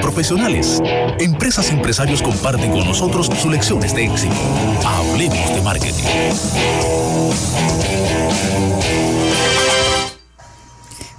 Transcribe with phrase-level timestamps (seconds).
[0.00, 0.80] profesionales,
[1.18, 4.34] empresas y empresarios comparten con nosotros sus lecciones de éxito.
[4.84, 6.04] Hablemos de marketing.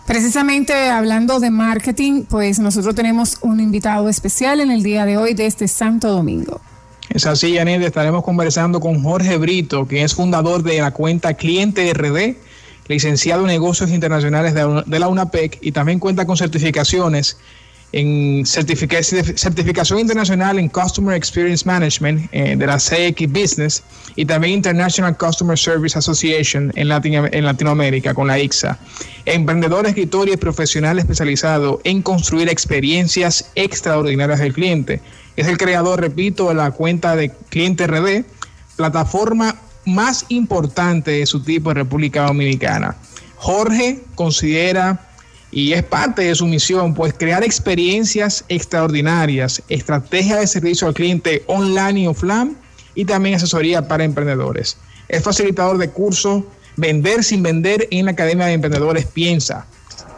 [0.05, 5.33] Precisamente hablando de marketing, pues nosotros tenemos un invitado especial en el día de hoy
[5.33, 6.61] de este Santo Domingo.
[7.09, 11.93] Es así, Janet, estaremos conversando con Jorge Brito, que es fundador de la cuenta Cliente
[11.93, 12.35] RD,
[12.87, 17.37] licenciado en negocios internacionales de la UNAPEC y también cuenta con certificaciones
[17.93, 23.83] en certificación internacional en Customer Experience Management eh, de la CX Business
[24.15, 28.79] y también International Customer Service Association en, en Latinoamérica con la IXA.
[29.25, 35.01] Emprendedor, escritor y profesional especializado en construir experiencias extraordinarias del cliente.
[35.35, 38.25] Es el creador, repito, de la cuenta de Cliente RD,
[38.75, 42.95] plataforma más importante de su tipo en República Dominicana.
[43.37, 45.10] Jorge considera
[45.51, 51.43] y es parte de su misión, pues crear experiencias extraordinarias, estrategia de servicio al cliente
[51.47, 52.55] online y offline
[52.95, 54.77] y también asesoría para emprendedores.
[55.09, 56.43] Es facilitador de cursos
[56.77, 59.67] Vender sin vender en la Academia de Emprendedores Piensa.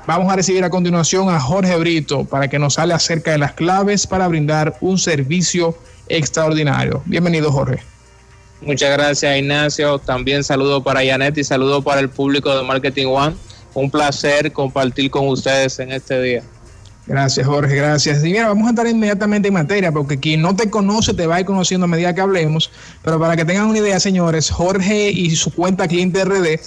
[0.06, 3.54] Vamos a recibir a continuación a Jorge Brito para que nos hable acerca de las
[3.54, 5.76] claves para brindar un servicio
[6.10, 7.02] extraordinario.
[7.06, 7.82] Bienvenido, Jorge.
[8.62, 9.98] Muchas gracias, Ignacio.
[9.98, 13.36] También saludo para Janet y saludo para el público de Marketing One
[13.74, 16.44] un placer compartir con ustedes en este día.
[17.06, 18.24] Gracias, Jorge, gracias.
[18.24, 21.36] Y mira, vamos a entrar inmediatamente en materia, porque quien no te conoce te va
[21.36, 22.72] a ir conociendo a medida que hablemos.
[23.02, 26.60] Pero para que tengan una idea, señores, Jorge y su cuenta Cliente RD,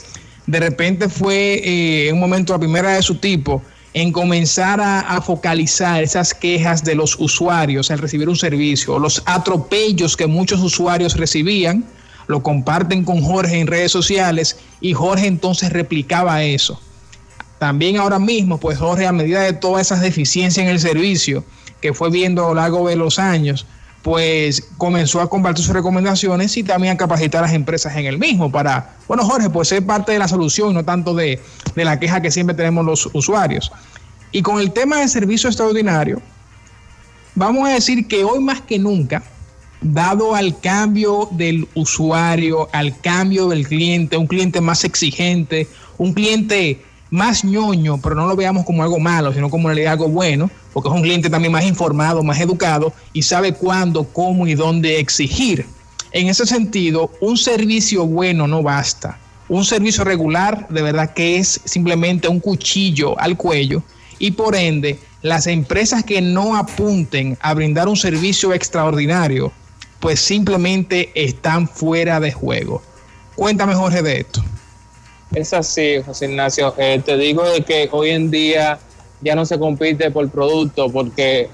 [0.46, 3.62] de repente fue eh, un momento la primera de su tipo
[3.94, 9.22] en comenzar a, a, focalizar esas quejas de los usuarios al recibir un servicio, los
[9.24, 11.82] atropellos que muchos usuarios recibían,
[12.26, 16.78] lo comparten con Jorge en redes sociales y Jorge entonces replicaba eso
[17.58, 21.44] también ahora mismo, pues Jorge, a medida de todas esas deficiencias en el servicio
[21.80, 23.66] que fue viendo a lo largo de los años,
[24.02, 28.18] pues comenzó a compartir sus recomendaciones y también a capacitar a las empresas en el
[28.18, 31.42] mismo para, bueno, Jorge, pues ser parte de la solución y no tanto de,
[31.74, 33.72] de la queja que siempre tenemos los usuarios.
[34.30, 36.22] Y con el tema de servicio extraordinario,
[37.34, 39.22] vamos a decir que hoy más que nunca,
[39.80, 45.68] dado al cambio del usuario, al cambio del cliente, un cliente más exigente,
[45.98, 50.50] un cliente más ñoño, pero no lo veamos como algo malo, sino como algo bueno,
[50.72, 54.98] porque es un cliente también más informado, más educado y sabe cuándo, cómo y dónde
[54.98, 55.66] exigir.
[56.12, 59.18] En ese sentido, un servicio bueno no basta.
[59.48, 63.82] Un servicio regular de verdad que es simplemente un cuchillo al cuello
[64.18, 69.52] y por ende las empresas que no apunten a brindar un servicio extraordinario,
[70.00, 72.82] pues simplemente están fuera de juego.
[73.34, 74.44] Cuéntame Jorge de esto.
[75.36, 76.72] Es así, José Ignacio.
[76.78, 78.78] Eh, te digo de que hoy en día
[79.20, 81.50] ya no se compite por producto porque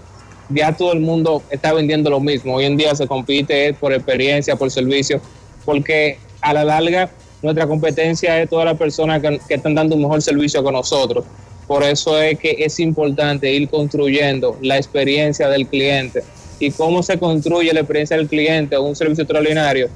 [0.51, 2.55] ya todo el mundo está vendiendo lo mismo.
[2.55, 5.21] Hoy en día se compite por experiencia, por servicio,
[5.65, 7.11] porque a la larga
[7.43, 11.25] nuestra competencia es todas las personas que, que están dando un mejor servicio con nosotros.
[11.67, 16.23] Por eso es que es importante ir construyendo la experiencia del cliente.
[16.61, 19.89] ¿Y cómo se construye la experiencia del cliente o un servicio extraordinario?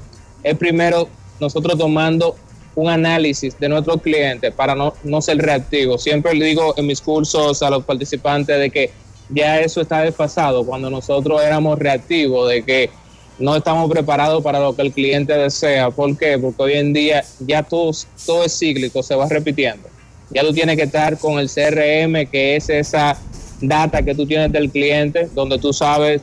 [0.43, 1.07] Es primero
[1.39, 2.35] nosotros tomando
[2.77, 6.03] un análisis de nuestros clientes para no, no ser reactivos.
[6.03, 8.91] Siempre le digo en mis cursos a los participantes de que
[9.29, 12.91] ya eso está desfasado cuando nosotros éramos reactivos, de que
[13.39, 15.89] no estamos preparados para lo que el cliente desea.
[15.89, 16.37] ¿Por qué?
[16.37, 17.91] Porque hoy en día ya todo,
[18.23, 19.89] todo es cíclico, se va repitiendo.
[20.29, 23.17] Ya tú tienes que estar con el CRM, que es esa
[23.59, 26.21] data que tú tienes del cliente, donde tú sabes,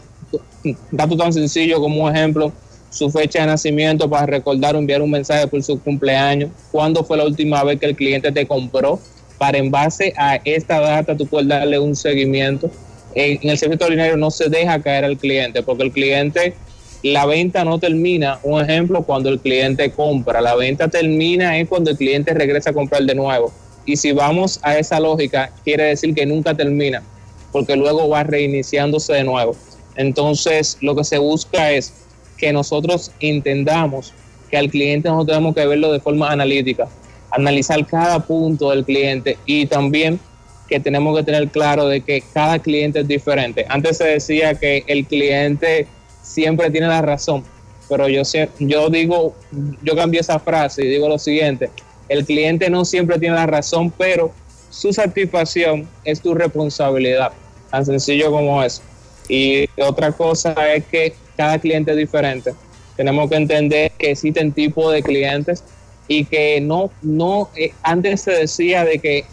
[0.93, 2.53] dato tan sencillo como un ejemplo,
[2.95, 7.17] su fecha de nacimiento para recordar o enviar un mensaje por su cumpleaños, cuándo fue
[7.17, 9.01] la última vez que el cliente te compró,
[9.37, 12.71] para en base a esta data tú puedes darle un seguimiento.
[13.17, 16.55] En, el servicio ordinario no se deja caer al cliente, porque el cliente,
[17.03, 21.91] la venta no termina, un ejemplo, cuando el cliente compra, la venta termina es cuando
[21.91, 23.53] el cliente regresa a comprar de nuevo.
[23.87, 27.03] Y si vamos a esa lógica, quiere decir que nunca termina,
[27.51, 29.57] porque luego va reiniciándose de nuevo.
[29.97, 31.93] Entonces, lo que se busca es
[32.37, 34.13] que nosotros entendamos
[34.51, 36.87] que al cliente no tenemos que verlo de forma analítica,
[37.31, 40.21] analizar cada punto del cliente y también
[40.69, 43.67] que tenemos que tener claro de que cada cliente es diferente.
[43.69, 45.87] Antes se decía que el cliente
[46.23, 47.45] siempre tiene la razón,
[47.89, 48.23] pero yo,
[48.59, 49.35] yo digo,
[49.83, 51.71] yo cambié esa frase y digo lo siguiente,
[52.09, 54.33] el cliente no siempre tiene la razón, pero
[54.71, 57.33] su satisfacción es tu responsabilidad,
[57.71, 58.83] tan sencillo como eso.
[59.29, 62.53] Y otra cosa es que cada cliente es diferente.
[62.97, 65.65] Tenemos que entender que existen tipos de clientes
[66.07, 69.25] y que no, no, eh, antes se decía de que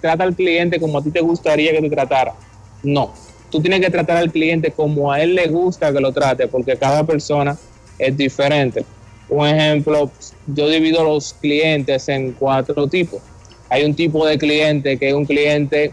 [0.00, 2.34] trata al cliente como a ti te gustaría que te tratara.
[2.82, 3.12] No,
[3.50, 6.76] tú tienes que tratar al cliente como a él le gusta que lo trate, porque
[6.76, 7.58] cada persona
[7.98, 8.84] es diferente.
[9.28, 10.10] Un ejemplo,
[10.46, 13.20] yo divido los clientes en cuatro tipos.
[13.68, 15.92] Hay un tipo de cliente que es un cliente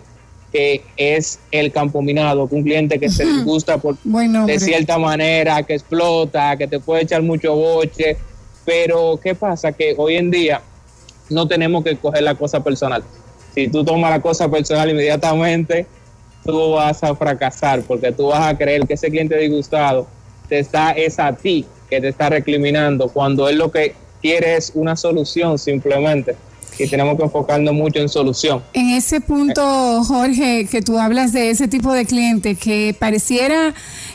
[0.51, 5.73] que es el campo minado, un cliente que se gusta por, de cierta manera, que
[5.73, 8.17] explota, que te puede echar mucho boche,
[8.65, 9.71] pero ¿qué pasa?
[9.71, 10.61] Que hoy en día
[11.29, 13.03] no tenemos que coger la cosa personal.
[13.53, 15.85] Si tú tomas la cosa personal inmediatamente,
[16.44, 20.07] tú vas a fracasar porque tú vas a creer que ese cliente disgustado
[20.47, 24.71] te está, es a ti que te está recriminando cuando él lo que quiere es
[24.75, 26.35] una solución simplemente
[26.79, 28.62] y tenemos que enfocarnos mucho en solución.
[28.74, 33.74] En ese punto, Jorge, que tú hablas de ese tipo de cliente que pareciera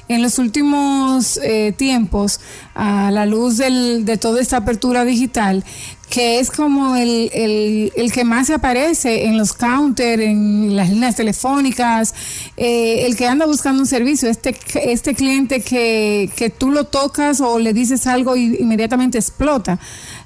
[0.08, 2.40] en los últimos eh, tiempos,
[2.74, 5.64] a la luz del, de toda esta apertura digital,
[6.10, 12.14] que es como el, el, que más aparece en los counters, en las líneas telefónicas,
[12.58, 17.40] eh, el que anda buscando un servicio, este, este cliente que, que tú lo tocas
[17.40, 19.78] o le dices algo y inmediatamente explota.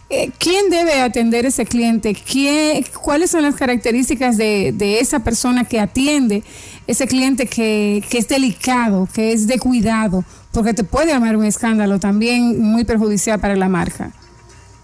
[0.09, 2.15] Eh, ¿Quién debe atender ese cliente?
[2.15, 6.45] ¿Quién, ¿Cuáles son las características de, esa persona que atiende
[6.87, 10.25] ese cliente que, es delicado, que es de cuidado?
[10.53, 14.13] Porque te puede armar un escándalo también muy perjudicial para la marca.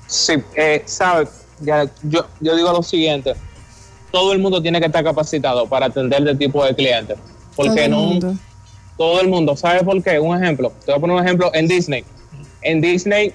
[0.08, 1.28] Sí, eh, sabes,
[1.60, 3.34] yo, yo digo lo siguiente,
[4.10, 7.16] todo el mundo tiene que estar capacitado para atender este tipo de clientes.
[7.54, 8.18] Porque no
[8.96, 10.18] todo el mundo, ¿sabe por qué?
[10.18, 12.04] Un ejemplo, te voy a poner un ejemplo en Disney.
[12.62, 13.32] En Disney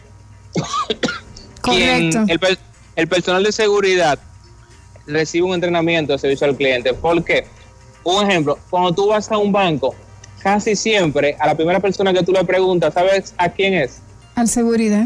[1.72, 4.20] el, personal de seguridad
[5.06, 6.94] recibe un entrenamiento de servicio al cliente.
[6.94, 7.46] Porque,
[8.04, 9.96] un ejemplo, cuando tú vas a un banco,
[10.42, 14.00] casi siempre a la primera persona que tú le preguntas, ¿sabes a quién es?
[14.36, 15.06] Al seguridad.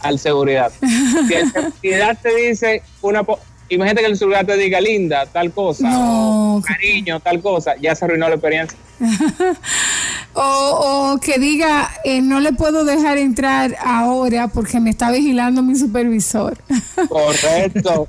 [0.00, 0.72] Al seguridad.
[1.28, 3.24] si el seguridad te dice una...
[3.68, 5.88] Imagínate que el seguridad te diga linda, tal cosa,
[6.62, 8.76] cariño, tal cosa, ya se arruinó la experiencia.
[10.34, 15.76] O, que diga, eh, no le puedo dejar entrar ahora porque me está vigilando mi
[15.76, 16.56] supervisor.
[17.08, 18.08] Correcto.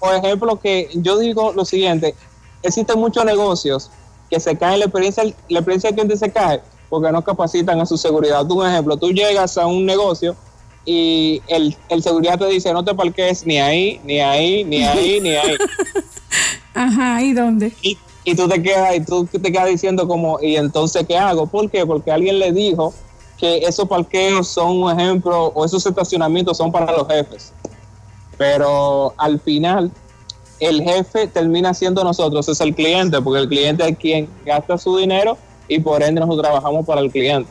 [0.00, 2.14] por ejemplo, que yo digo lo siguiente,
[2.62, 3.90] existen muchos negocios
[4.30, 7.86] que se caen, la experiencia, la experiencia del cliente se cae porque no capacitan a
[7.86, 8.46] su seguridad.
[8.46, 10.36] Tú, un ejemplo, tú llegas a un negocio
[10.84, 15.20] y el, el seguridad te dice, no te parques ni ahí, ni ahí, ni ahí,
[15.20, 15.56] ni ahí.
[16.74, 17.72] Ajá, ¿y dónde?
[17.82, 17.98] Y
[18.30, 21.70] y tú te quedas y tú te quedas diciendo como y entonces qué hago ¿por
[21.70, 21.86] qué?
[21.86, 22.92] porque alguien le dijo
[23.38, 27.52] que esos parqueos son un ejemplo o esos estacionamientos son para los jefes
[28.36, 29.90] pero al final
[30.60, 34.98] el jefe termina siendo nosotros es el cliente porque el cliente es quien gasta su
[34.98, 37.50] dinero y por ende nosotros trabajamos para el cliente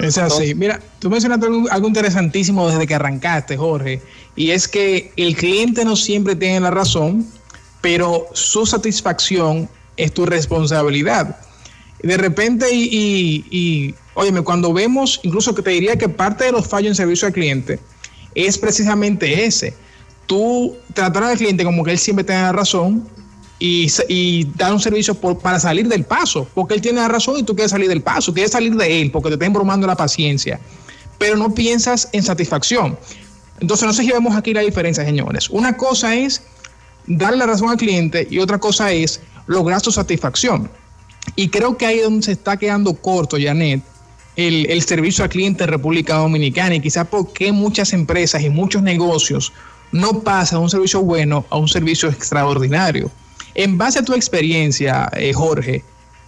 [0.00, 0.54] es así.
[0.54, 4.02] Mira, tú mencionaste algo, algo, interesantísimo desde que arrancaste, Jorge,
[4.34, 7.26] y es que el cliente no siempre tiene la razón,
[7.82, 9.68] pero su satisfacción
[10.02, 11.36] es tu responsabilidad.
[12.02, 16.52] De repente, y, y, y óyeme, cuando vemos, incluso que te diría que parte de
[16.52, 17.78] los fallos en servicio al cliente
[18.34, 19.74] es precisamente ese.
[20.26, 23.06] Tú tratar al cliente como que él siempre tenga la razón
[23.58, 27.54] y, dar un servicio para salir del paso, porque él tiene la razón y tú
[27.54, 30.58] quieres salir del paso, quieres salir de él porque te está embromando la paciencia,
[31.18, 32.98] pero no piensas en satisfacción.
[33.60, 35.48] Entonces, no sé si vemos aquí la diferencia, señores.
[35.48, 36.42] Una cosa es
[37.06, 40.70] darle la razón al cliente y otra cosa es lograr su satisfacción.
[41.36, 43.82] Y creo que ahí es donde se está quedando corto, Janet,
[44.36, 48.82] el, el servicio al cliente en República Dominicana y quizás porque muchas empresas y muchos
[48.82, 49.52] negocios
[49.92, 53.10] no pasan de un servicio bueno a un servicio extraordinario.
[53.54, 55.84] En base a tu experiencia, eh, Jorge,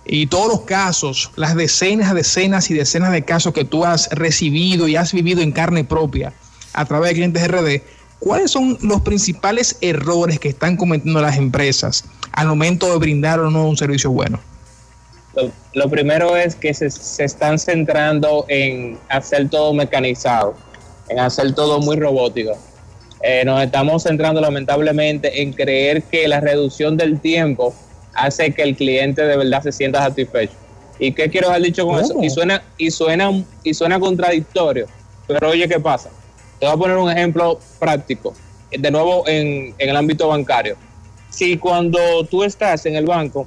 [0.06, 4.86] y todos los casos, las decenas, decenas y decenas de casos que tú has recibido
[4.86, 6.34] y has vivido en carne propia
[6.74, 7.82] a través de clientes RD,
[8.18, 13.50] ¿cuáles son los principales errores que están cometiendo las empresas al momento de brindar o
[13.50, 14.40] no un servicio bueno?
[15.73, 16.87] Lo, primero es que se,
[17.25, 20.54] están centrando en hacer todo mecanizado,
[21.09, 22.56] en hacer todo muy robótico.
[23.23, 27.75] Eh, nos estamos centrando lamentablemente en creer que la reducción del tiempo
[28.14, 30.54] hace que el cliente de verdad se sienta satisfecho.
[30.99, 32.23] ¿Y qué quiero haber dicho con eso?
[32.23, 33.30] Y suena, y suena,
[33.64, 34.87] y suena contradictorio.
[35.26, 36.11] Pero oye, ¿qué pasa?
[36.64, 38.33] Te voy a poner un ejemplo práctico,
[38.71, 40.78] de nuevo en, el ámbito bancario.
[41.28, 43.47] Si cuando tú estás en el banco,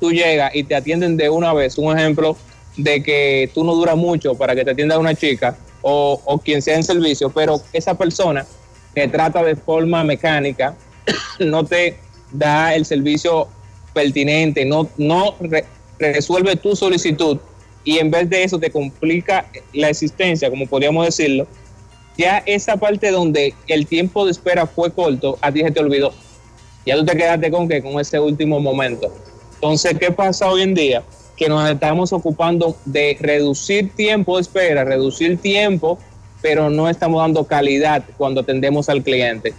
[0.00, 2.36] tú llegas y te atienden de una vez, un ejemplo
[2.76, 6.74] de que tú no duras mucho para que te atienda una chica o, quien sea
[6.74, 8.44] en servicio, pero esa persona
[8.92, 10.74] te trata de forma mecánica,
[11.38, 11.96] no te
[12.32, 13.46] da el servicio
[13.94, 15.36] pertinente, no, no
[16.00, 17.38] resuelve tu solicitud
[17.84, 21.46] y en vez de eso te complica la existencia, como podríamos decirlo,
[22.16, 26.12] ya esa parte donde el tiempo de espera fue corto, a ti se te olvidó
[26.84, 29.12] ya tú te quedaste con que con ese último momento.
[29.54, 31.02] Entonces, ¿qué pasa hoy en día?
[31.36, 35.98] Que nos estamos ocupando de reducir tiempo de espera, reducir tiempo,
[36.40, 39.54] pero no estamos dando calidad cuando atendemos al cliente.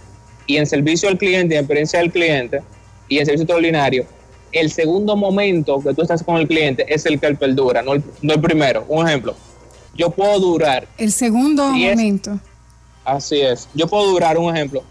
[0.46, 2.60] Y en servicio al cliente, en experiencia del cliente
[3.08, 4.04] y en servicio extraordinario,
[4.52, 8.04] el segundo momento que tú estás con el cliente es el que perdura, no el,
[8.20, 8.84] no el primero.
[8.88, 9.34] Un ejemplo,
[9.94, 10.86] yo puedo durar.
[10.98, 12.38] El segundo momento.
[13.04, 13.68] Así es.
[13.74, 14.82] Yo puedo durar, un ejemplo,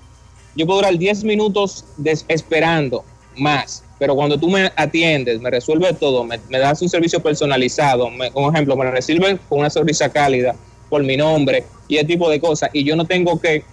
[0.56, 1.86] yo puedo durar 10 minutos
[2.28, 3.04] esperando
[3.36, 8.30] más, pero cuando tú me atiendes, me resuelves todo, me, das un servicio personalizado, me,
[8.34, 10.56] un ejemplo, me recibe con una sonrisa cálida
[10.90, 13.64] por mi nombre y ese tipo de cosas, y yo no tengo que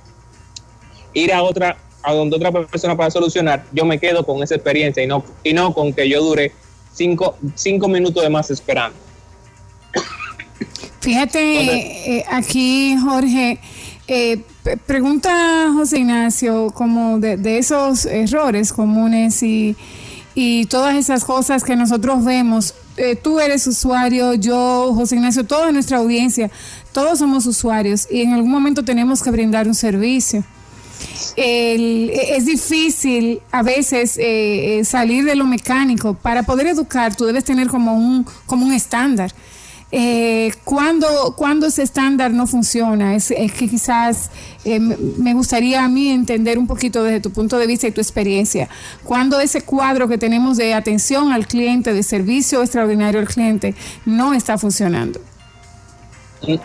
[1.12, 5.02] ir a otra a donde otra persona para solucionar, yo me quedo con esa experiencia
[5.02, 6.50] y no, y no con que yo dure
[6.94, 8.96] cinco, cinco minutos de más esperando.
[11.00, 13.58] Fíjate, eh, aquí Jorge,
[14.06, 14.38] eh,
[14.86, 19.76] pregunta José Ignacio como de, esos errores comunes y,
[20.34, 22.74] y, todas esas cosas que nosotros vemos.
[22.98, 26.50] Eh, tú eres usuario, yo, José Ignacio, toda nuestra audiencia,
[26.92, 30.44] todos somos usuarios y en algún momento tenemos que brindar un servicio.
[31.36, 36.12] es difícil a veces eh, salir de lo mecánico.
[36.12, 39.32] Para poder educar, tú debes tener como un, como un estándar
[39.92, 44.30] eh, cuando, cuando ese estándar no funciona, es, que quizás
[44.64, 48.00] eh, me gustaría a mí entender un poquito desde tu punto de vista y tu
[48.00, 48.68] experiencia,
[49.02, 53.74] cuando ese cuadro que tenemos de atención al cliente, de servicio extraordinario al cliente,
[54.06, 55.20] no está funcionando.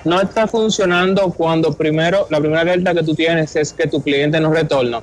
[0.04, 4.40] No está funcionando cuando primero, la primera alerta que tú tienes es que tu cliente
[4.40, 5.02] no retorna.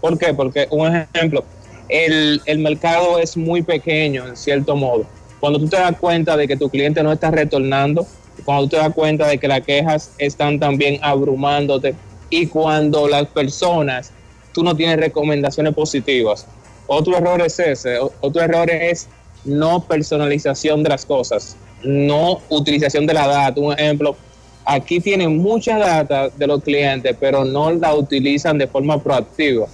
[0.00, 0.32] ¿Por qué?
[0.32, 1.44] Porque, un ejemplo,
[1.88, 5.06] el, el mercado es muy pequeño en cierto modo
[5.40, 8.06] cuando tú te das cuenta de que tu cliente no está retornando,
[8.44, 11.94] cuando tú te das cuenta de que las quejas están también abrumándote
[12.30, 14.12] y cuando las personas,
[14.52, 16.46] tú no tienes recomendaciones positivas.
[16.86, 19.08] Otro error es ese, otro error es
[19.44, 23.60] no personalización de las cosas, no utilización de la data.
[23.60, 24.16] Un ejemplo,
[24.64, 29.66] aquí tienen mucha data de los clientes, pero no la utilizan de forma proactiva.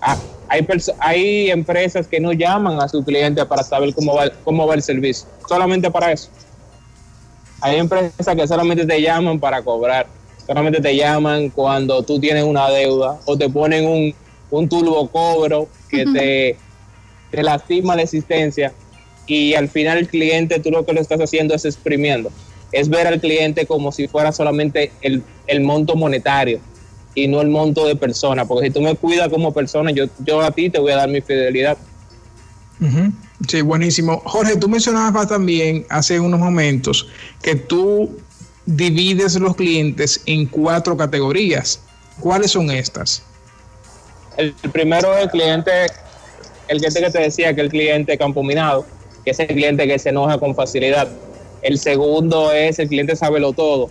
[0.00, 0.16] Ah,
[0.50, 0.66] hay,
[0.98, 4.82] hay empresas que no llaman a su cliente para saber cómo va, cómo va el
[4.82, 6.28] servicio, solamente para eso.
[7.60, 10.08] Hay empresas que solamente te llaman para cobrar,
[10.44, 14.14] solamente te llaman cuando tú tienes una deuda o te ponen un,
[14.50, 16.56] un turbo cobro que te,
[17.30, 18.72] te lastima la existencia
[19.26, 22.32] y al final el cliente tú lo que lo estás haciendo es exprimiendo,
[22.72, 26.58] es ver al cliente como si fuera solamente el, el monto monetario
[27.14, 30.40] y no el monto de persona, porque si tú me cuidas como persona, yo, yo
[30.40, 31.76] a ti te voy a dar mi fidelidad.
[33.48, 34.22] Sí, buenísimo.
[34.24, 37.06] Jorge, tú mencionabas también hace unos momentos
[37.42, 38.16] que tú
[38.64, 41.80] divides los clientes en cuatro categorías.
[42.20, 43.22] ¿Cuáles son estas?
[44.36, 45.70] El, primero es el cliente,
[46.68, 48.86] el cliente que te decía que el cliente campo minado,
[49.24, 51.08] que es el cliente que se enoja con facilidad.
[51.62, 53.90] El segundo es el cliente lo todo,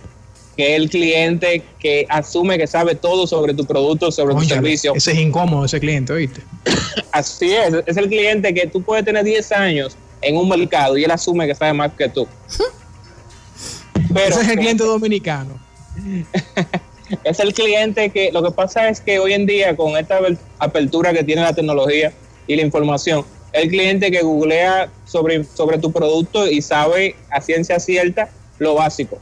[0.56, 4.94] que es el cliente que asume que sabe todo sobre tu producto, sobre tu servicio.
[4.94, 6.42] Ese es incómodo, ese cliente, ¿oíste?
[7.12, 11.04] Así es, es el cliente que tú puedes tener 10 años en un mercado y
[11.04, 12.26] él asume que sabe más que tú.
[14.16, 15.58] ese es el cliente dominicano.
[17.24, 20.20] es el cliente que lo que pasa es que hoy en día con esta
[20.58, 22.12] apertura que tiene la tecnología
[22.46, 27.80] y la información, el cliente que googlea sobre, sobre tu producto y sabe a ciencia
[27.80, 28.28] cierta
[28.58, 29.18] lo básico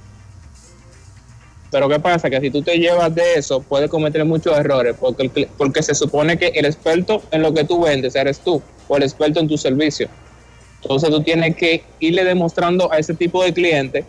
[1.70, 2.30] pero ¿qué pasa?
[2.30, 6.38] Que si tú te llevas de eso, puedes cometer muchos errores, porque, porque se supone
[6.38, 9.58] que el experto en lo que tú vendes eres tú, o el experto en tu
[9.58, 10.08] servicio.
[10.82, 14.04] Entonces tú tienes que irle demostrando a ese tipo de cliente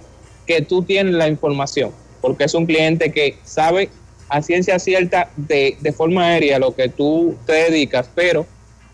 [0.46, 3.90] que tú tienes la información, porque es un cliente que sabe
[4.30, 8.46] a ciencia cierta de, de forma aérea lo que tú te dedicas, pero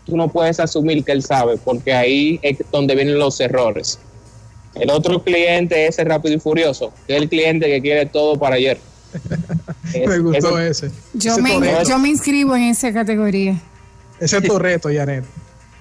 [0.04, 3.98] tú no puedes asumir que él sabe, porque ahí es donde vienen los errores.
[4.80, 8.38] El otro cliente es el rápido y furioso, que es el cliente que quiere todo
[8.38, 8.78] para ayer.
[10.06, 10.90] me gustó ese.
[11.14, 13.60] Yo, me, yo me inscribo en esa categoría.
[14.20, 15.24] Ese es tu reto, Janet.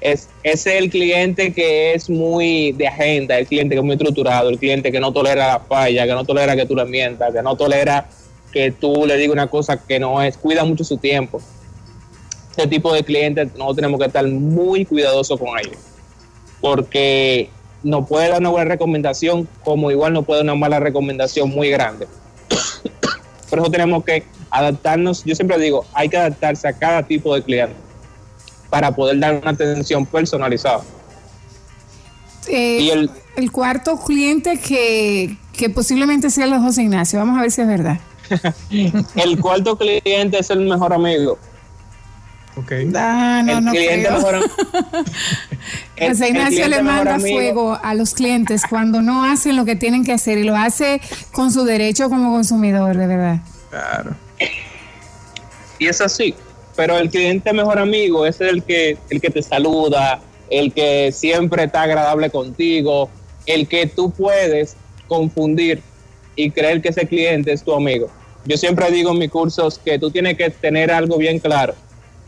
[0.01, 3.93] Es, ese es el cliente que es muy de agenda, el cliente que es muy
[3.93, 7.33] estructurado, el cliente que no tolera la falla, que no tolera que tú le mientas,
[7.33, 8.07] que no tolera
[8.51, 11.41] que tú le digas una cosa que no es, cuida mucho su tiempo.
[12.55, 15.77] Ese tipo de clientes nosotros tenemos que estar muy cuidadosos con ellos,
[16.61, 17.49] porque
[17.85, 21.69] no puede dar una buena recomendación, como igual no puede dar una mala recomendación muy
[21.69, 22.07] grande.
[23.49, 27.43] Por eso tenemos que adaptarnos, yo siempre digo, hay que adaptarse a cada tipo de
[27.43, 27.75] cliente
[28.71, 30.81] para poder dar una atención personalizada.
[32.47, 37.41] Eh, y el, el, cuarto cliente que, que posiblemente sea el José Ignacio, vamos a
[37.41, 37.99] ver si es verdad.
[39.15, 41.37] el cuarto cliente es el mejor amigo.
[42.57, 42.89] Okay.
[42.95, 44.13] Ah, no, el no cliente creo.
[44.17, 44.35] mejor
[45.97, 49.75] el- José Ignacio le manda amigo- fuego a los clientes cuando no hacen lo que
[49.75, 51.01] tienen que hacer y lo hace
[51.33, 53.37] con su derecho como consumidor, de verdad.
[53.69, 54.15] Claro.
[55.79, 56.33] Y es así.
[56.75, 61.63] Pero el cliente mejor amigo es el que, el que te saluda, el que siempre
[61.65, 63.09] está agradable contigo,
[63.45, 64.75] el que tú puedes
[65.07, 65.81] confundir
[66.35, 68.07] y creer que ese cliente es tu amigo.
[68.45, 71.73] Yo siempre digo en mis cursos que tú tienes que tener algo bien claro.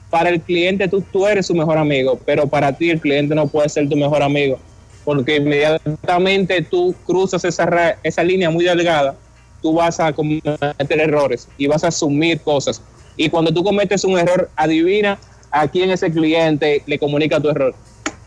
[0.10, 3.48] Para el cliente tú, tú eres su mejor amigo, pero para ti el cliente no
[3.48, 4.58] puede ser tu mejor amigo,
[5.04, 9.16] porque inmediatamente tú cruzas esa, ra- esa línea muy delgada,
[9.62, 10.58] tú vas a cometer
[10.90, 12.82] errores y vas a asumir cosas.
[13.18, 15.18] Y cuando tú cometes un error, adivina
[15.52, 17.74] a quién ese cliente le comunica tu error.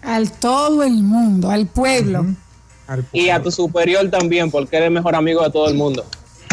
[0.03, 2.27] Al todo el mundo, al pueblo.
[2.89, 3.45] Al Y a pueblo.
[3.45, 6.05] tu superior también, porque eres el mejor amigo de todo el mundo.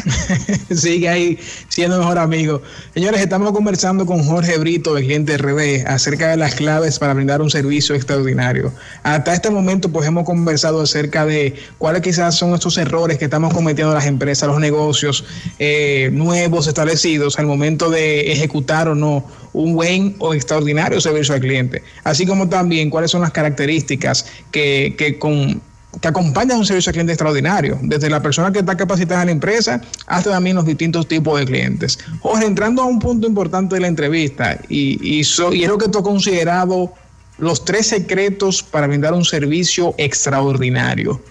[0.72, 2.62] Sigue ahí siendo mejor amigo.
[2.94, 7.42] Señores, estamos conversando con Jorge Brito de Cliente RD acerca de las claves para brindar
[7.42, 8.74] un servicio extraordinario.
[9.04, 13.54] Hasta este momento, pues hemos conversado acerca de cuáles quizás son estos errores que estamos
[13.54, 15.26] cometiendo las empresas, los negocios
[15.60, 21.42] eh, nuevos establecidos al momento de ejecutar o no un buen o extraordinario servicio al
[21.42, 21.82] cliente.
[22.04, 25.62] Así como también cuáles son las características que, que con
[26.02, 29.32] que acompañan un servicio al cliente extraordinario, desde la persona que está capacitada en la
[29.32, 31.98] empresa hasta también los distintos tipos de clientes.
[32.20, 35.90] Jorge, entrando a un punto importante de la entrevista, y, y, y es lo que
[35.90, 36.94] tú has considerado
[37.38, 41.22] los tres secretos para brindar un servicio extraordinario.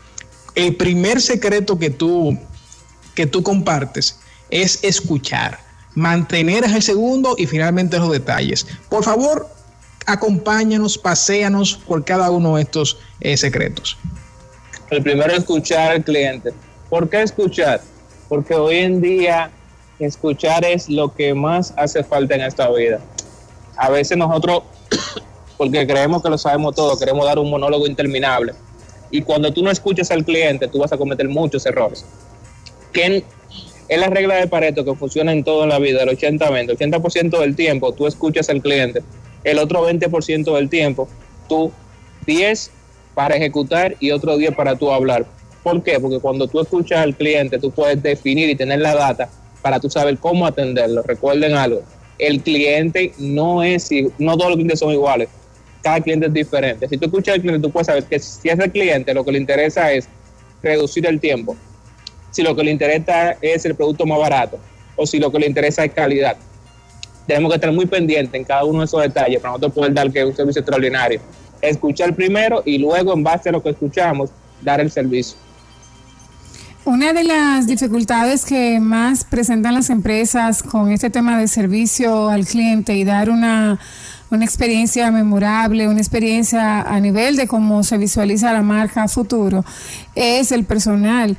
[0.54, 2.38] El primer secreto que tú,
[3.14, 4.18] que tú compartes
[4.50, 5.60] es escuchar,
[5.94, 8.66] mantener es el segundo y finalmente los detalles.
[8.88, 9.48] Por favor,
[10.06, 13.98] acompáñanos, paséanos por cada uno de estos eh, secretos.
[14.90, 16.52] El primero es escuchar al cliente.
[16.88, 17.80] ¿Por qué escuchar?
[18.28, 19.50] Porque hoy en día
[19.98, 23.00] escuchar es lo que más hace falta en esta vida.
[23.76, 24.62] A veces nosotros,
[25.56, 28.52] porque creemos que lo sabemos todo, queremos dar un monólogo interminable.
[29.10, 32.04] Y cuando tú no escuchas al cliente, tú vas a cometer muchos errores.
[32.92, 33.24] Que
[33.88, 36.70] es la regla de Pareto que funciona en todo en la vida, el 80-20.
[36.70, 39.02] El 80% del tiempo tú escuchas al cliente,
[39.42, 41.08] el otro 20% del tiempo
[41.48, 41.72] tú
[42.26, 42.70] 10
[43.16, 45.24] para ejecutar y otro 10 para tú hablar.
[45.62, 45.98] ¿Por qué?
[45.98, 49.30] Porque cuando tú escuchas al cliente, tú puedes definir y tener la data
[49.62, 51.02] para tú saber cómo atenderlo.
[51.02, 51.82] Recuerden algo,
[52.18, 55.30] el cliente no es, no todos los clientes son iguales.
[55.82, 56.86] Cada cliente es diferente.
[56.88, 59.32] Si tú escuchas al cliente, tú puedes saber que si es el cliente, lo que
[59.32, 60.08] le interesa es
[60.62, 61.56] reducir el tiempo.
[62.32, 64.58] Si lo que le interesa es el producto más barato
[64.94, 66.36] o si lo que le interesa es calidad.
[67.26, 70.12] Tenemos que estar muy pendientes en cada uno de esos detalles para nosotros poder dar
[70.12, 71.18] que un servicio extraordinario.
[71.60, 74.30] Escuchar primero y luego, en base a lo que escuchamos,
[74.62, 75.36] dar el servicio.
[76.86, 82.46] Una de las dificultades que más presentan las empresas con este tema de servicio al
[82.46, 83.80] cliente y dar una,
[84.30, 89.64] una experiencia memorable, una experiencia a nivel de cómo se visualiza la marca futuro,
[90.14, 91.36] es el personal.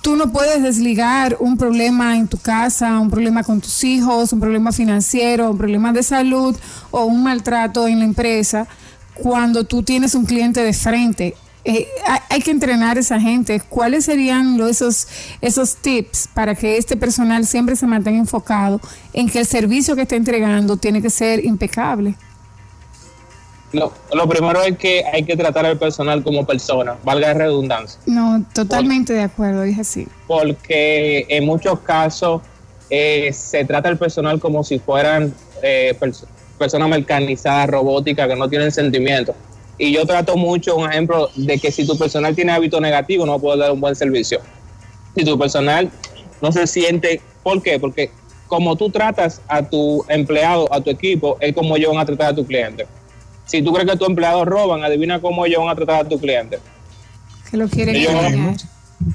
[0.00, 4.38] Tú no puedes desligar un problema en tu casa, un problema con tus hijos, un
[4.38, 6.56] problema financiero, un problema de salud
[6.92, 8.68] o un maltrato en la empresa
[9.22, 11.34] cuando tú tienes un cliente de frente.
[11.64, 11.86] Eh,
[12.30, 13.60] hay, que entrenar a esa gente.
[13.60, 15.06] ¿Cuáles serían los, esos,
[15.42, 18.80] esos tips para que este personal siempre se mantenga enfocado
[19.12, 22.14] en que el servicio que está entregando tiene que ser impecable?
[23.72, 28.00] Lo, lo primero es que hay que tratar al personal como persona, valga la redundancia.
[28.06, 30.08] No, totalmente de acuerdo, es así.
[30.26, 32.40] porque en muchos casos
[32.88, 36.24] eh, se trata al personal como si fueran eh, pers-
[36.58, 39.34] personas mecanizadas, robóticas, que no tienen sentimientos.
[39.78, 43.38] Y yo trato mucho un ejemplo de que si tu personal tiene hábito negativo, no
[43.38, 44.40] puedes dar un buen servicio.
[45.16, 45.88] Si tu personal
[46.42, 47.78] no se siente, ¿por qué?
[47.78, 48.10] Porque
[48.48, 52.32] como tú tratas a tu empleado, a tu equipo, es como ellos van a tratar
[52.32, 52.86] a tu cliente.
[53.46, 56.18] Si tú crees que tus empleados roban, adivina cómo ellos van a tratar a tu
[56.18, 56.58] cliente.
[57.50, 58.56] Que lo quieren Ellos- engañar.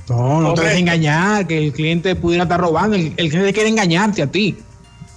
[0.09, 2.95] No, no te dejes engañar, que el cliente pudiera estar robando.
[2.95, 4.55] El, el cliente quiere engañarte a ti.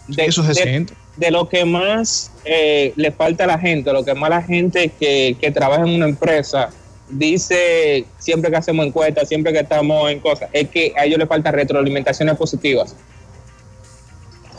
[0.08, 0.94] de, Eso se de- siente.
[1.16, 4.92] De lo que más eh, le falta a la gente, lo que más la gente
[4.98, 6.70] que, que trabaja en una empresa
[7.09, 11.29] dice siempre que hacemos encuestas, siempre que estamos en cosas, es que a ellos les
[11.29, 12.94] falta retroalimentaciones positivas.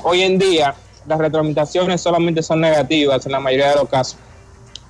[0.04, 0.76] Hoy en día
[1.08, 4.17] las retroalimentaciones solamente son negativas en la mayoría de los casos.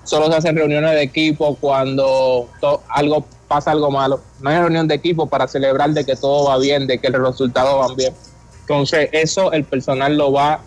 [0.03, 2.49] Solo se hacen reuniones de equipo cuando
[2.89, 4.21] algo pasa algo malo.
[4.39, 7.21] No hay reunión de equipo para celebrar de que todo va bien, de que los
[7.21, 8.13] resultados van bien.
[8.61, 10.61] Entonces, eso el personal lo va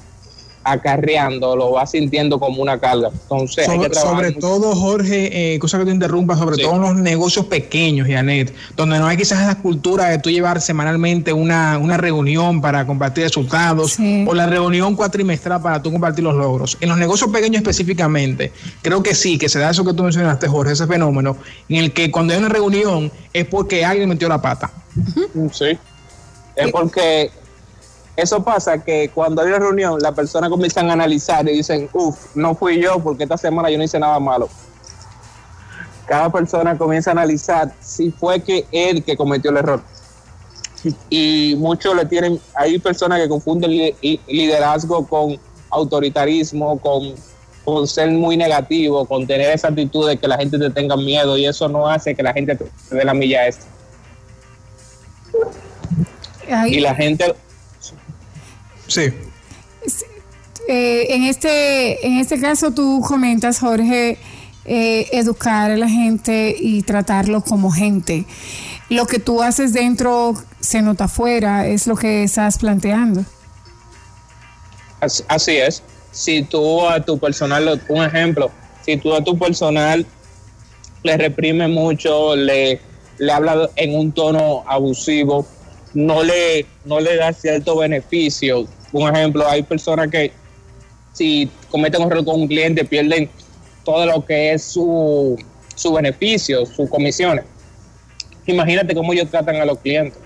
[0.63, 3.09] acarreando, lo va sintiendo como una carga.
[3.13, 8.09] Entonces, sobre, todo, Jorge, eh, cosa que te interrumpa, sobre todo en los negocios pequeños,
[8.09, 12.87] Janet, donde no hay quizás esa cultura de tú llevar semanalmente una, una reunión para
[12.87, 13.97] compartir resultados
[14.27, 16.77] o la reunión cuatrimestral para tú compartir los logros.
[16.81, 20.47] En los negocios pequeños específicamente, creo que sí, que se da eso que tú mencionaste,
[20.47, 21.37] Jorge, ese fenómeno,
[21.69, 24.71] en el que cuando hay una reunión es porque alguien metió la pata.
[25.53, 25.79] Sí.
[26.57, 27.31] Es porque
[28.21, 32.35] eso pasa que cuando hay una reunión, las personas comienzan a analizar y dicen, uff,
[32.35, 34.49] no fui yo porque esta semana yo no hice nada malo.
[36.07, 39.83] Cada persona comienza a analizar si fue que él que cometió el error.
[41.09, 43.95] Y muchos le tienen, hay personas que confunden
[44.27, 45.39] liderazgo con
[45.71, 47.15] autoritarismo, con,
[47.65, 51.37] con ser muy negativo, con tener esa actitud de que la gente te tenga miedo
[51.37, 53.67] y eso no hace que la gente te dé la milla esta.
[56.67, 57.35] Y la gente
[58.91, 59.03] Sí.
[60.67, 64.19] Eh, en, este, en este caso tú comentas, Jorge,
[64.65, 68.27] eh, educar a la gente y tratarlo como gente.
[68.89, 73.25] Lo que tú haces dentro se nota afuera, es lo que estás planteando.
[75.01, 75.85] Así es.
[76.11, 78.51] Si tú a tu personal, un ejemplo,
[78.85, 80.05] si tú a tu personal
[81.05, 82.81] le reprime mucho, le,
[83.19, 85.47] le habla en un tono abusivo,
[85.95, 90.33] no le, no le da cierto beneficio, un ejemplo, hay personas que
[91.13, 93.31] si cometen un error con un cliente pierden
[93.85, 95.37] todo lo que es su,
[95.75, 97.45] su beneficio, sus comisiones.
[98.47, 100.19] Imagínate cómo ellos tratan a los clientes.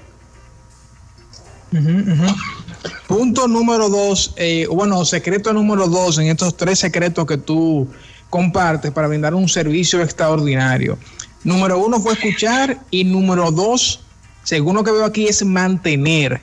[3.09, 7.88] Punto número dos, eh, bueno, secreto número dos en estos tres secretos que tú
[8.31, 10.98] compartes para brindar un servicio extraordinario.
[11.42, 14.03] Número uno fue escuchar y número dos,
[14.44, 16.40] según lo que veo aquí, es mantener.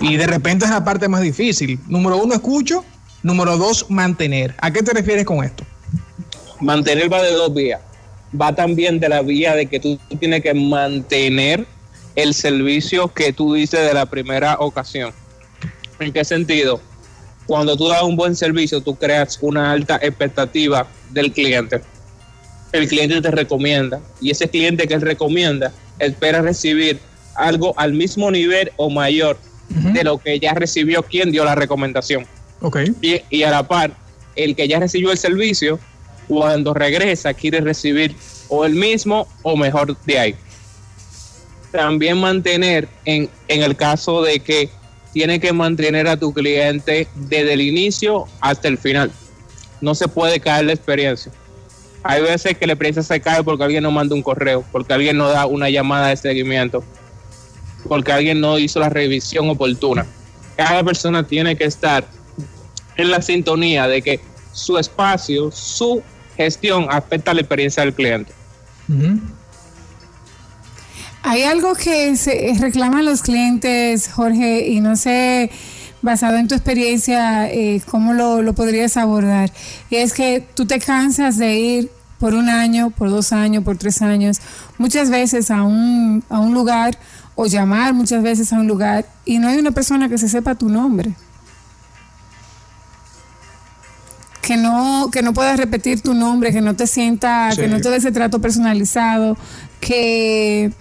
[0.00, 1.78] Y de repente es la parte más difícil.
[1.86, 2.84] Número uno, escucho.
[3.22, 4.54] Número dos, mantener.
[4.58, 5.64] ¿A qué te refieres con esto?
[6.60, 7.80] Mantener va de dos vías.
[8.38, 11.66] Va también de la vía de que tú tienes que mantener
[12.16, 15.12] el servicio que tú dices de la primera ocasión.
[16.00, 16.80] ¿En qué sentido?
[17.46, 21.82] Cuando tú das un buen servicio, tú creas una alta expectativa del cliente.
[22.72, 26.98] El cliente te recomienda y ese cliente que recomienda espera recibir
[27.34, 32.26] algo al mismo nivel o mayor de lo que ya recibió quien dio la recomendación.
[32.60, 32.94] Okay.
[33.30, 33.92] Y, a la par,
[34.36, 35.78] el que ya recibió el servicio,
[36.28, 38.14] cuando regresa, quiere recibir
[38.48, 40.34] o el mismo o mejor de ahí.
[41.70, 44.68] También mantener, en, en el caso de que
[45.12, 49.10] tiene que mantener a tu cliente desde el inicio hasta el final.
[49.80, 51.32] No se puede caer la experiencia.
[52.04, 55.16] Hay veces que la experiencia se cae porque alguien no manda un correo, porque alguien
[55.16, 56.82] no da una llamada de seguimiento,
[57.88, 60.06] porque alguien no hizo la revisión oportuna.
[60.56, 62.04] Cada persona tiene que estar
[62.96, 64.20] en la sintonía de que
[64.52, 66.02] su espacio, su
[66.36, 68.32] gestión afecta la experiencia del cliente.
[71.22, 75.50] Hay algo que se reclaman los clientes, Jorge, y no sé,
[76.02, 79.50] basado en tu experiencia, eh, cómo lo, lo, podrías abordar.
[79.88, 83.76] Y es que tú te cansas de ir por un año, por dos años, por
[83.76, 84.40] tres años,
[84.78, 86.96] muchas veces a un, a un lugar
[87.34, 90.54] o llamar muchas veces a un lugar y no hay una persona que se sepa
[90.54, 91.14] tu nombre.
[94.40, 97.90] Que no, que no puedas repetir tu nombre, que no te sienta, que no te
[97.90, 99.36] dé ese trato personalizado,
[99.80, 100.72] que,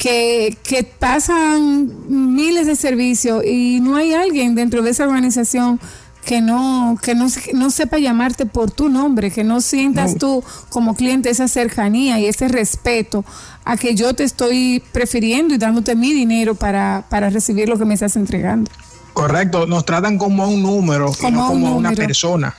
[0.00, 5.78] que, que pasan miles de servicios y no hay alguien dentro de esa organización
[6.24, 10.94] que no, que no, no sepa llamarte por tu nombre, que no sientas tú como
[10.96, 13.26] cliente esa cercanía y ese respeto
[13.66, 17.84] a que yo te estoy prefiriendo y dándote mi dinero para, para recibir lo que
[17.84, 18.70] me estás entregando.
[19.12, 22.56] Correcto, nos tratan como un número, como, como una persona.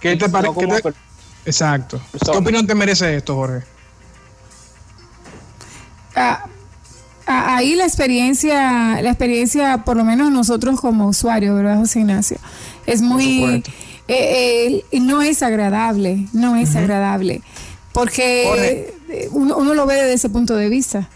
[0.00, 0.94] ¿Qué te parece?
[1.44, 2.00] Exacto.
[2.24, 3.75] ¿Qué opinión te merece esto, Jorge?
[6.16, 6.46] Ah,
[7.26, 12.38] ahí la experiencia, la experiencia, por lo menos nosotros como usuarios, ¿verdad, José Ignacio?
[12.86, 13.62] Es muy,
[14.08, 17.42] eh, eh, no es agradable, no es agradable,
[17.92, 18.94] porque
[19.32, 21.08] uno, uno, lo ve desde ese punto de vista.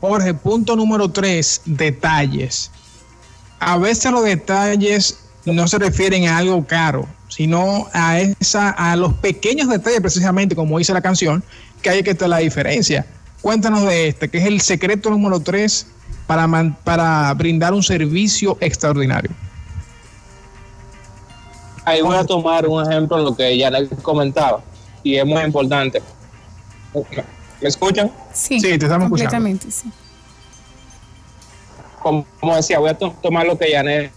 [0.00, 2.70] Jorge, punto número tres, detalles.
[3.60, 9.14] A veces los detalles no se refieren a algo caro, sino a esa, a los
[9.14, 11.44] pequeños detalles, precisamente como dice la canción,
[11.82, 13.06] que hay que estar la diferencia.
[13.44, 15.86] Cuéntanos de este, que es el secreto número 3
[16.26, 16.48] para,
[16.82, 19.30] para brindar un servicio extraordinario.
[21.84, 24.62] Ahí voy a tomar un ejemplo de lo que ya les comentaba
[25.02, 26.00] y es muy importante.
[27.60, 28.10] ¿Me escuchan?
[28.32, 29.90] Sí, te estamos completamente, Sí.
[32.02, 32.24] como,
[32.56, 34.10] decía, voy a tomar lo que Janet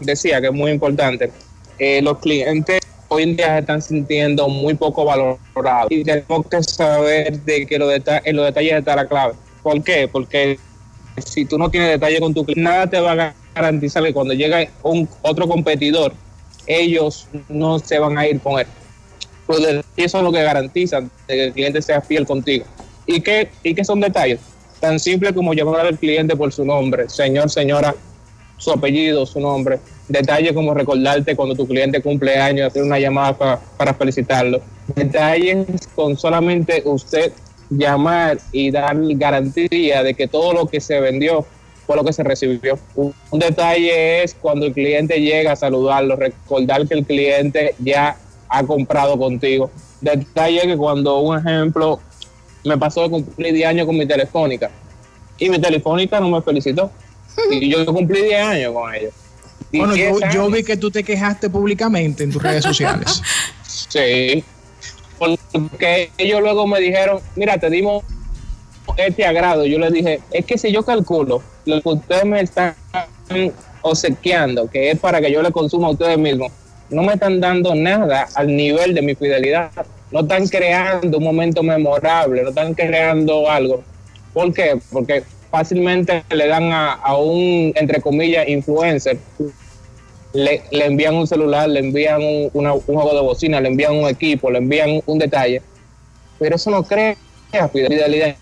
[0.00, 1.30] decía, que es muy importante.
[1.78, 2.80] Eh, los clientes
[3.12, 7.78] hoy en día se están sintiendo muy poco valorados y tenemos que saber de que
[7.78, 7.92] los
[8.24, 9.34] en los detalles está la clave.
[9.62, 10.08] ¿Por qué?
[10.10, 10.58] Porque
[11.24, 14.32] si tú no tienes detalle con tu cliente, nada te va a garantizar que cuando
[14.32, 16.14] llegue un otro competidor,
[16.66, 18.66] ellos no se van a ir con él.
[19.46, 19.60] Pues
[19.96, 22.64] eso es lo que garantiza que el cliente sea fiel contigo.
[23.06, 24.40] ¿Y qué, ¿Y qué son detalles?
[24.80, 27.94] Tan simple como llamar al cliente por su nombre, señor, señora,
[28.62, 29.80] su apellido, su nombre.
[30.08, 34.60] Detalles como recordarte cuando tu cliente cumple años, hacer una llamada para felicitarlo.
[34.94, 37.32] Detalles con solamente usted
[37.70, 41.44] llamar y dar garantía de que todo lo que se vendió
[41.86, 42.78] fue lo que se recibió.
[42.94, 48.16] Un, detalle es cuando el cliente llega a saludarlo, recordar que el cliente ya
[48.48, 49.70] ha comprado contigo.
[50.00, 51.98] Detalle que cuando, un ejemplo,
[52.64, 54.70] me pasó de cumplir 10 años con mi telefónica
[55.38, 56.90] y mi telefónica no me felicitó.
[57.50, 59.12] Y yo cumplí 10 años con ellos.
[59.72, 63.22] Bueno, yo, yo, vi que tú te quejaste públicamente en tus redes sociales.
[63.88, 64.44] sí,
[65.18, 68.04] porque ellos luego me dijeron, mira, te dimos
[68.96, 69.64] este agrado.
[69.64, 72.74] Yo les dije, es que si yo calculo lo que ustedes me están
[73.82, 76.52] obsequiando, que es para que yo le consuma a ustedes mismos,
[76.90, 79.70] no me están dando nada al nivel de mi fidelidad.
[80.10, 83.82] No están creando un momento memorable, no están creando algo.
[84.34, 84.78] ¿Por qué?
[84.90, 89.18] Porque fácilmente le dan a, a un, entre comillas, influencer
[90.32, 94.58] le, envían un celular, le envían un, juego de bocina, le envían un equipo, le
[94.58, 95.62] envían un detalle.
[96.38, 97.16] Pero eso no crea
[97.72, 98.36] fidelidad.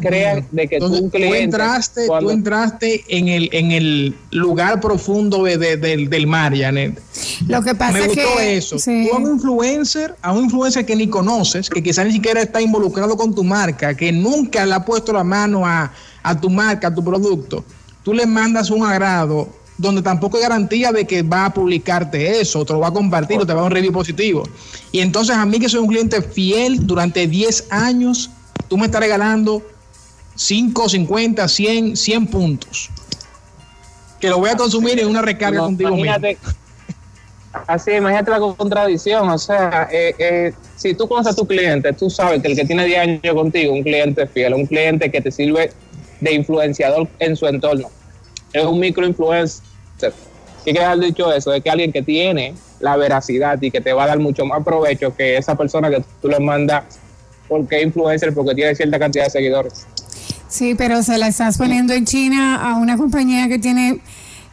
[0.00, 6.56] crea de que tú, entraste, tú entraste en el, en el lugar profundo del mar,
[6.56, 7.00] Janet.
[7.48, 8.76] Lo que pasa Me gustó eso.
[8.76, 12.60] Tú a un influencer, a un influencer que ni conoces, que quizás ni siquiera está
[12.60, 15.90] involucrado con tu marca, que nunca le ha puesto la mano a,
[16.22, 17.64] a tu marca, a tu producto,
[18.02, 19.48] tú le mandas un agrado
[19.80, 23.38] donde tampoco hay garantía de que va a publicarte eso, te lo va a compartir
[23.38, 24.42] o te va a dar un review positivo.
[24.92, 28.30] Y entonces a mí que soy un cliente fiel durante 10 años,
[28.68, 29.62] tú me estás regalando
[30.34, 32.90] 5, 50, 100, 100 puntos.
[34.20, 36.36] Que lo voy a consumir en una recarga contigo imagínate,
[37.66, 39.28] Así, imagínate la contradicción.
[39.28, 42.64] O sea, eh, eh, si tú conoces a tu cliente, tú sabes que el que
[42.64, 45.72] tiene 10 años contigo, un cliente fiel, un cliente que te sirve
[46.20, 47.88] de influenciador en su entorno,
[48.52, 49.62] es un microinfluencer
[50.64, 51.52] ¿Qué quiere haber dicho eso?
[51.54, 54.62] Es que alguien que tiene la veracidad y que te va a dar mucho más
[54.62, 56.84] provecho que esa persona que tú le mandas
[57.48, 59.86] porque es influencer, porque tiene cierta cantidad de seguidores.
[60.48, 64.00] Sí, pero se la estás poniendo en China a una compañía que tiene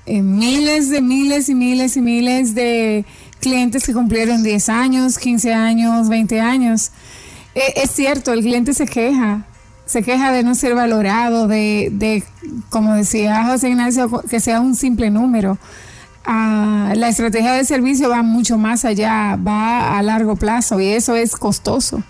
[0.05, 3.05] eh, miles de miles y miles y miles de
[3.39, 6.91] clientes que cumplieron 10 años, 15 años, 20 años.
[7.53, 9.45] Eh, es cierto, el cliente se queja,
[9.87, 12.23] se queja de no ser valorado, de, de
[12.69, 15.57] como decía José Ignacio, que sea un simple número.
[16.25, 21.15] Ah, la estrategia de servicio va mucho más allá, va a largo plazo y eso
[21.15, 22.03] es costoso.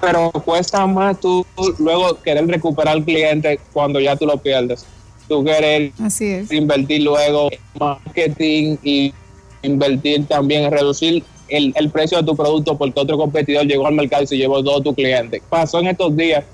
[0.00, 1.44] Pero cuesta más tú
[1.78, 4.86] luego querer recuperar al cliente cuando ya tú lo pierdes.
[5.28, 5.92] Tú querer
[6.50, 9.12] invertir luego en marketing y
[9.62, 13.94] invertir también en reducir el, el, precio de tu producto porque otro competidor llegó al
[13.94, 15.42] mercado y se llevó todo tu cliente.
[15.48, 16.44] Pasó en estos días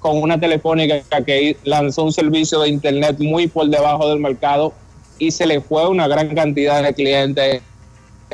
[0.00, 4.72] con una telefónica que lanzó un servicio de internet muy por debajo del mercado
[5.18, 7.62] y se le fue una gran cantidad de clientes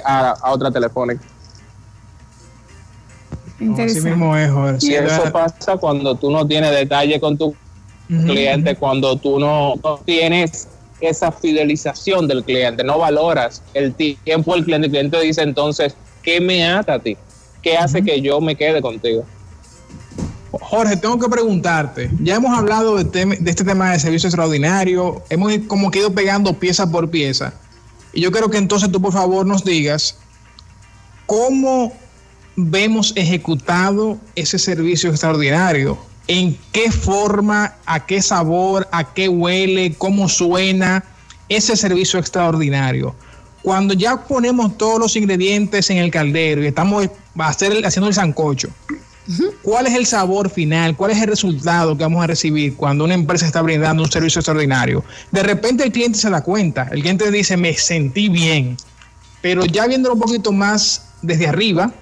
[0.05, 1.23] a, otra telefónica.
[3.79, 7.55] Así mismo es, Y eso pasa cuando tú no tienes detalle con tu
[8.07, 9.75] cliente, cuando tú no
[10.05, 10.69] tienes
[11.01, 14.87] esa fidelización del cliente, no valoras el tiempo del cliente.
[14.87, 17.17] El cliente dice entonces, ¿qué me ata a ti?
[17.63, 19.25] ¿Qué hace que yo me quede contigo?
[20.53, 25.91] Jorge, tengo que preguntarte, ya hemos hablado de, este tema de servicio extraordinario, hemos como
[25.91, 27.53] que ido pegando pieza por pieza.
[28.13, 30.17] Y yo quiero que entonces tú por favor nos digas
[31.27, 31.93] cómo
[32.57, 35.99] vemos ejecutado ese servicio extraordinario.
[36.29, 41.05] ¿En qué forma, a qué sabor, a qué huele, cómo suena
[41.49, 43.15] ese servicio extraordinario?
[43.63, 47.09] Cuando ya ponemos todos los ingredientes en el caldero y estamos
[47.39, 48.71] haciendo el sancocho,
[49.63, 50.97] ¿cuál es el sabor final?
[50.97, 54.41] ¿Cuál es el resultado que vamos a recibir cuando una empresa está brindando un servicio
[54.41, 55.05] extraordinario?
[55.31, 58.77] De repente el cliente se da cuenta, el cliente dice, me sentí bien,
[59.43, 61.93] pero ya viéndolo un poquito más desde arriba,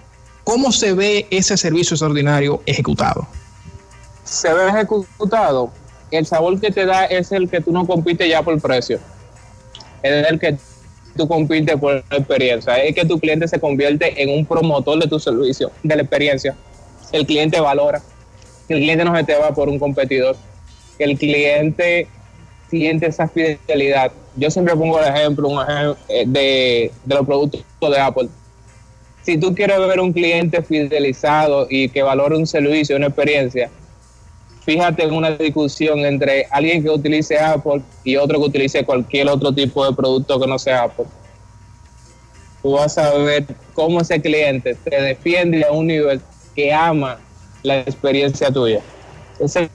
[0.44, 3.26] ¿cómo se ve ese servicio extraordinario ejecutado?
[4.24, 5.70] Se ve ejecutado,
[6.10, 8.98] el sabor que te da es el que tú no compites ya por precio,
[10.02, 10.56] es el que
[11.16, 15.18] tú compites por experiencia, es que tu cliente se convierte en un promotor de tu
[15.18, 16.56] servicio, de la experiencia.
[17.12, 18.02] El cliente valora,
[18.68, 20.36] el cliente no se te va por un competidor.
[20.98, 22.08] el cliente
[22.70, 24.10] siente esa fidelidad.
[24.36, 25.48] Yo siempre pongo el ejemplo
[26.08, 28.28] eh, de, de los productos de Apple.
[29.22, 33.70] Si tú quieres ver un cliente fidelizado y que valore un servicio, una experiencia,
[34.64, 39.52] fíjate en una discusión entre alguien que utilice Apple y otro que utilice cualquier otro
[39.52, 41.06] tipo de producto que no sea Apple.
[42.62, 46.20] Tú vas a ver cómo ese cliente te defiende a un nivel
[46.54, 47.18] que ama
[47.62, 48.80] la experiencia tuya.
[49.38, 49.68] Ese,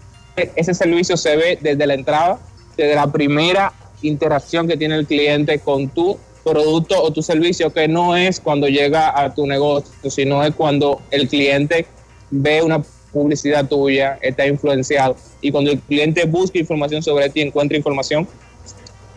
[0.55, 2.39] ese servicio se ve desde la entrada,
[2.75, 7.87] desde la primera interacción que tiene el cliente con tu producto o tu servicio, que
[7.87, 11.85] no es cuando llega a tu negocio, sino es cuando el cliente
[12.31, 15.15] ve una publicidad tuya, está influenciado.
[15.41, 18.27] Y cuando el cliente busca información sobre ti, encuentra información,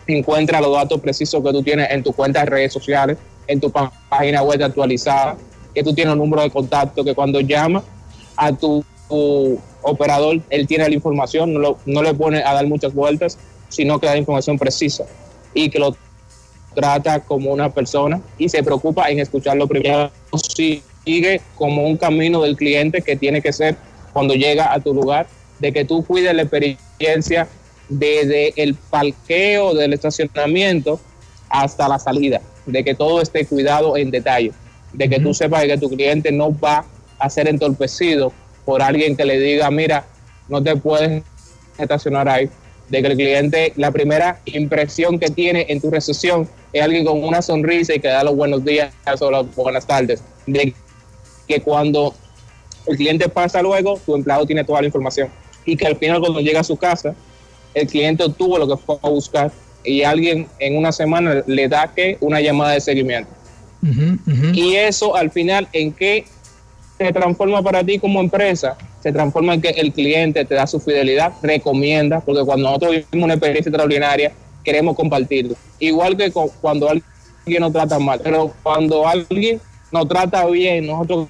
[0.07, 3.71] encuentra los datos precisos que tú tienes en tu cuenta de redes sociales, en tu
[3.71, 5.37] página web actualizada,
[5.73, 7.83] que tú tienes un número de contacto, que cuando llama
[8.35, 8.83] a tu,
[9.85, 13.37] operador, él tiene la información, no, no le pone a dar muchas vueltas,
[13.69, 15.03] sino que da información precisa
[15.53, 15.95] y que lo
[16.73, 20.09] trata como una persona y se preocupa en escucharlo primero.
[21.05, 23.75] Sigue como un camino del cliente que tiene que ser
[24.13, 25.27] cuando llega a tu lugar,
[25.59, 27.47] de que tú cuides la experiencia
[27.89, 30.99] desde el parqueo del estacionamiento
[31.49, 34.51] hasta la salida, de que todo esté cuidado en detalle,
[34.93, 36.85] de que tú sepas que tu cliente no va
[37.19, 38.31] a ser entorpecido
[38.65, 40.05] por alguien que le diga, mira,
[40.47, 41.23] no te puedes
[41.77, 42.49] estacionar ahí,
[42.89, 47.23] de que el cliente, la primera impresión que tiene en tu recepción es alguien con
[47.23, 50.21] una sonrisa y que da los buenos días o las buenas tardes.
[50.45, 50.73] De
[51.47, 52.13] que cuando
[52.85, 55.29] el cliente pasa luego, tu empleado tiene toda la información.
[55.65, 57.15] Y que al final cuando llega a su casa,
[57.73, 59.51] el cliente obtuvo lo que fue a buscar
[59.83, 63.31] y alguien en una semana le da que una llamada de seguimiento.
[64.53, 66.25] Y eso al final, ¿en qué
[66.97, 68.77] se transforma para ti como empresa?
[69.01, 73.25] Se transforma en que el cliente te da su fidelidad, recomienda, porque cuando nosotros vivimos
[73.25, 74.31] una experiencia extraordinaria,
[74.63, 75.55] queremos compartirlo.
[75.79, 79.59] Igual que cuando alguien nos trata mal, pero cuando alguien
[79.93, 81.27] nos trata bien, nosotros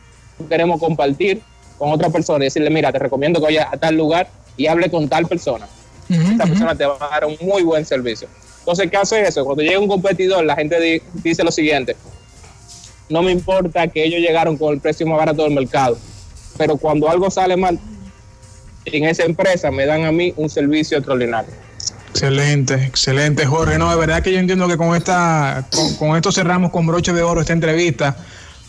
[0.50, 1.42] queremos compartir
[1.78, 4.90] con otra persona y decirle, mira, te recomiendo que vayas a tal lugar y hable
[4.90, 5.68] con tal persona.
[6.10, 8.28] Esta persona te va a dar un muy buen servicio.
[8.60, 9.44] Entonces, ¿qué hace eso?
[9.44, 11.96] Cuando llega un competidor, la gente dice lo siguiente,
[13.10, 15.98] no me importa que ellos llegaron con el precio más barato del mercado,
[16.58, 17.78] pero cuando algo sale mal
[18.86, 21.52] en esa empresa, me dan a mí un servicio extraordinario.
[22.14, 23.80] Excelente, excelente, Jorge.
[23.80, 25.66] No, de verdad que yo entiendo que con esta,
[25.98, 28.16] con, esto cerramos con broche de oro esta entrevista.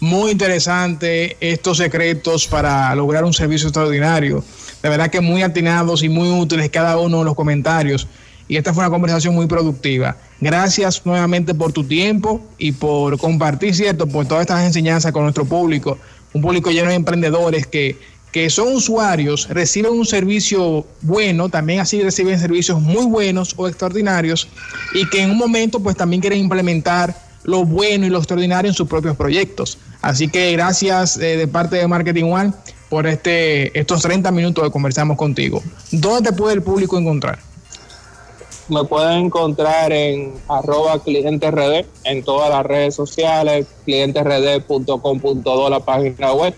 [0.04, 4.44] Muy interesante estos secretos para lograr un servicio extraordinario.
[4.82, 8.06] De verdad que muy atinados y muy útiles cada uno de los comentarios.
[8.46, 10.18] Y esta fue una conversación muy productiva.
[10.42, 15.46] Gracias nuevamente por tu tiempo y por compartir, ¿cierto?, por todas estas enseñanzas con nuestro
[15.46, 15.96] público.
[16.34, 17.96] Un público lleno de emprendedores que
[18.30, 24.48] que son usuarios, reciben un servicio bueno, también así reciben servicios muy buenos o extraordinarios
[24.92, 28.74] y que en un momento pues también quieren implementar lo bueno y lo extraordinario en
[28.74, 29.78] sus propios proyectos.
[30.02, 32.52] Así que gracias eh, de parte de Marketing One
[32.88, 35.62] por este, estos 30 minutos que conversamos contigo.
[35.90, 37.38] ¿Dónde te puede el público encontrar?
[38.68, 46.54] Me pueden encontrar en arroba clientesred en todas las redes sociales, clientesred.com.do la página web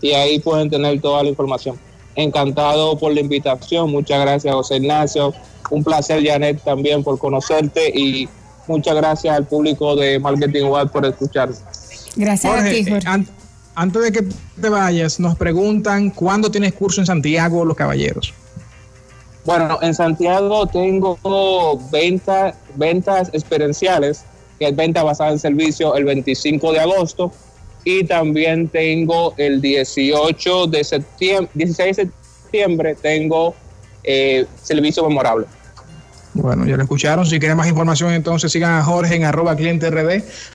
[0.00, 1.78] y ahí pueden tener toda la información.
[2.14, 5.34] Encantado por la invitación, muchas gracias José Ignacio,
[5.70, 8.28] un placer Janet también por conocerte y
[8.66, 11.60] muchas gracias al público de Marketing Web por escucharnos.
[12.16, 13.08] Gracias a ti, Jorge.
[13.08, 13.26] Eh,
[13.74, 14.26] antes de que
[14.60, 18.34] te vayas, nos preguntan cuándo tienes curso en Santiago, Los Caballeros.
[19.44, 21.18] Bueno, en Santiago tengo
[21.90, 24.24] ventas, ventas experienciales,
[24.58, 27.32] que es venta basada en servicio el 25 de agosto
[27.84, 32.10] y también tengo el 18 de septiembre, 16 de
[32.44, 33.54] septiembre, tengo
[34.04, 35.46] eh, servicio memorable.
[36.34, 37.26] Bueno, ya lo escucharon.
[37.26, 40.22] Si quieren más información, entonces sigan a Jorge en arroba cliente RD